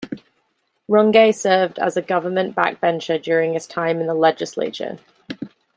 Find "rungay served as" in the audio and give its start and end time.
0.89-1.95